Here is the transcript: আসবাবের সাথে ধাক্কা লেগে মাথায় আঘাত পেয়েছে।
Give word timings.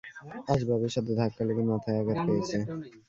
আসবাবের 0.51 0.91
সাথে 0.95 1.11
ধাক্কা 1.19 1.43
লেগে 1.47 1.63
মাথায় 1.69 1.99
আঘাত 2.01 2.17
পেয়েছে। 2.25 2.57